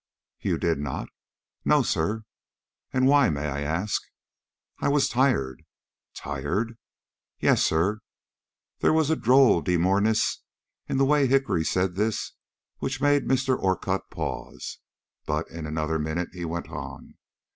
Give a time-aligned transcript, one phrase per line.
[0.39, 1.09] "You did not?"
[1.63, 2.23] "No, sir."
[2.91, 4.01] "And why, may I ask?"
[4.79, 5.63] "I was tired."
[6.15, 6.75] "Tired?"
[7.39, 7.99] "Yes, sir."
[8.79, 10.41] There was a droll demureness
[10.89, 12.31] in the way Hickory said this
[12.79, 13.55] which made Mr.
[13.55, 14.79] Orcutt pause.
[15.27, 17.13] But in another minute he went on.